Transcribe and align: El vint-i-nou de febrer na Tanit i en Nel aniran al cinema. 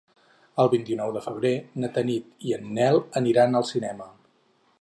El 0.63 0.69
vint-i-nou 0.71 1.11
de 1.17 1.21
febrer 1.25 1.51
na 1.83 1.91
Tanit 1.99 2.49
i 2.49 2.57
en 2.61 2.75
Nel 2.79 3.01
aniran 3.23 3.61
al 3.61 3.71
cinema. 3.75 4.13